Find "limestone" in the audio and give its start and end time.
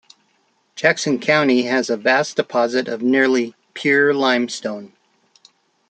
4.15-4.93